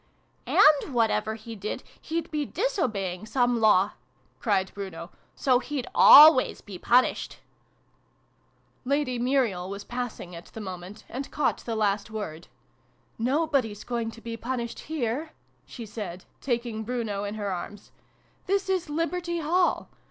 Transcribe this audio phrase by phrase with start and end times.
[0.47, 3.91] "And, whatever he did, he'd be ^obeying some Law!"
[4.39, 5.11] cried Bruno."
[5.45, 7.37] So he'd always be punished!" xi]
[8.83, 9.25] THE MAN IN THE MOON.
[9.29, 12.47] 173 Lady Muriel was passing at the moment, and caught the last word."
[13.31, 15.33] Nobody's going to be punished here!"
[15.67, 17.91] she said, taking Bruno in her arms."
[18.47, 19.87] This is Liberty Hall